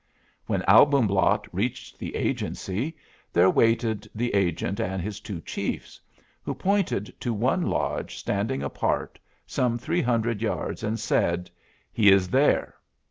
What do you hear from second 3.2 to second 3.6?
there